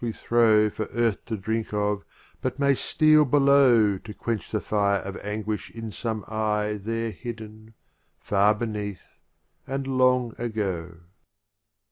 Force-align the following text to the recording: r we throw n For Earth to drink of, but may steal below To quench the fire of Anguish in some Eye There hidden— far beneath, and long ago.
r 0.03 0.07
we 0.07 0.11
throw 0.11 0.65
n 0.65 0.71
For 0.71 0.87
Earth 0.93 1.23
to 1.25 1.37
drink 1.37 1.75
of, 1.75 2.03
but 2.41 2.57
may 2.57 2.73
steal 2.73 3.23
below 3.23 3.99
To 3.99 4.13
quench 4.15 4.49
the 4.49 4.59
fire 4.59 4.97
of 4.99 5.15
Anguish 5.17 5.69
in 5.69 5.91
some 5.91 6.25
Eye 6.27 6.79
There 6.81 7.11
hidden— 7.11 7.75
far 8.19 8.55
beneath, 8.55 9.03
and 9.67 9.85
long 9.85 10.33
ago. 10.39 11.01